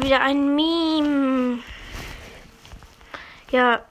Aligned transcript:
Wieder 0.00 0.20
ein 0.20 0.54
Meme. 0.54 1.58
Ja. 3.50 3.84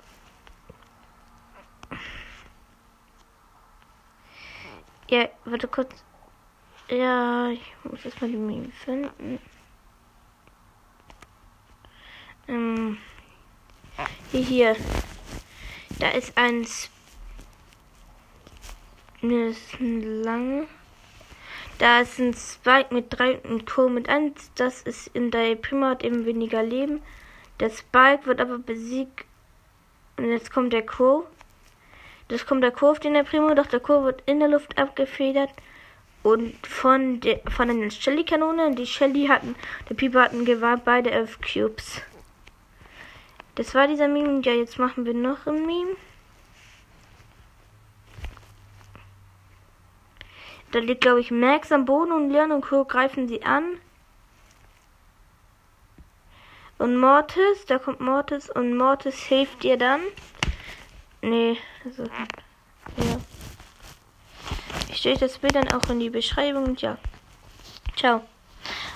Ja, 5.09 5.29
warte 5.43 5.67
kurz. 5.67 5.91
Ja, 6.89 7.49
ich 7.49 7.61
muss 7.83 8.05
erstmal 8.05 8.31
die 8.31 8.37
Meme 8.37 8.71
finden. 8.71 9.39
Ähm, 12.47 12.97
hier, 14.31 14.41
hier. 14.41 14.75
Da 15.99 16.09
ist 16.09 16.37
ein. 16.37 16.63
Sp 16.63 16.89
ne, 19.21 19.47
ist 19.47 19.73
ein 19.79 20.23
lang. 20.23 20.67
Da 21.79 22.01
ist 22.01 22.17
ein 22.17 22.33
Spike 22.33 22.91
mit 22.93 23.05
3 23.09 23.39
und 23.39 23.67
Co. 23.67 23.87
mit 23.87 24.09
1. 24.09 24.51
Das 24.55 24.81
ist 24.81 25.07
in 25.13 25.29
der 25.29 25.55
Prima 25.55 25.91
hat 25.91 26.03
eben 26.03 26.25
weniger 26.25 26.63
Leben. 26.63 27.01
Der 27.59 27.69
Spike 27.69 28.25
wird 28.25 28.41
aber 28.41 28.57
besiegt. 28.57 29.25
Und 30.17 30.31
jetzt 30.31 30.51
kommt 30.51 30.73
der 30.73 30.85
Crow. 30.85 31.25
Das 32.29 32.45
kommt 32.45 32.63
der 32.63 32.71
Crow 32.71 32.91
auf 32.91 32.99
den 32.99 33.13
der 33.13 33.23
Primo, 33.23 33.53
doch 33.53 33.67
der 33.67 33.79
Crow 33.79 34.03
wird 34.03 34.23
in 34.25 34.39
der 34.39 34.49
Luft 34.49 34.77
abgefedert. 34.77 35.51
Und 36.23 36.55
von 36.65 37.19
der 37.21 37.39
von 37.49 37.67
den 37.67 37.91
Shelly-Kanonen, 37.91 38.75
die 38.75 38.87
Shelly 38.87 39.27
hatten, 39.27 39.55
der 39.87 39.95
Pieper 39.95 40.23
hatten 40.23 40.45
gewahrt 40.45 40.83
beide 40.83 41.11
elf 41.11 41.39
Cubes. 41.41 42.01
Das 43.53 43.75
war 43.75 43.87
dieser 43.87 44.07
Meme. 44.07 44.41
Ja, 44.43 44.53
jetzt 44.53 44.79
machen 44.79 45.05
wir 45.05 45.13
noch 45.13 45.45
ein 45.45 45.65
Meme. 45.65 45.95
Da 50.71 50.79
liegt, 50.79 51.01
glaube 51.01 51.21
ich, 51.21 51.31
Max 51.31 51.71
am 51.71 51.85
Boden 51.85 52.11
und 52.11 52.29
Leon 52.29 52.51
und 52.51 52.61
Co. 52.61 52.83
greifen 52.85 53.27
sie 53.27 53.43
an. 53.43 53.79
Und 56.77 56.97
Mortis, 56.97 57.65
da 57.67 57.79
kommt 57.79 58.01
Mortis 58.01 58.49
und 58.49 58.75
Mortis 58.77 59.15
hilft 59.15 59.63
ihr 59.63 59.77
dann. 59.77 60.01
Nee, 61.21 61.57
also, 61.83 62.03
ja. 62.03 63.17
Ich 64.89 64.97
stelle 64.97 65.17
das 65.17 65.37
Bild 65.37 65.55
dann 65.55 65.71
auch 65.71 65.89
in 65.89 65.99
die 65.99 66.09
Beschreibung 66.09 66.65
und 66.65 66.81
ja. 66.81 66.97
Ciao. 67.95 68.21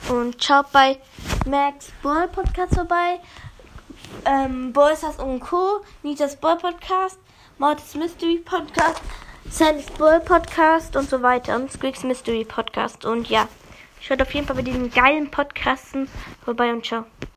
Und 0.10 0.44
schaut 0.44 0.72
bei 0.72 1.00
Max 1.46 1.92
Ball 2.04 2.28
Podcast 2.28 2.76
vorbei. 2.76 3.20
Ähm, 4.26 4.74
Boysters 4.74 5.18
und 5.18 5.40
Co. 5.40 5.84
Nitas 6.04 6.36
Ball 6.36 6.58
Podcast. 6.58 7.20
Mortis 7.58 7.96
Mystery 7.96 8.38
Podcast. 8.38 9.02
Sandy's 9.52 9.92
Ball 9.92 10.22
Podcast 10.22 10.96
und 10.96 11.10
so 11.10 11.22
weiter. 11.22 11.58
Und 11.58 11.70
Squeaks 11.72 12.04
Mystery 12.04 12.46
Podcast. 12.46 13.06
Und 13.06 13.30
ja. 13.30 13.50
Schaut 14.00 14.22
auf 14.22 14.34
jeden 14.34 14.48
Fall 14.48 14.56
bei 14.56 14.62
diesen 14.64 14.90
geilen 14.90 15.30
Podcasten 15.30 16.08
vorbei 16.44 16.72
und 16.74 16.84
ciao. 16.86 17.06